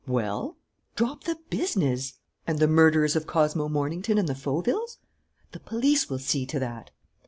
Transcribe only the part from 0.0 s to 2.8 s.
"Well?" "Drop the business." "And the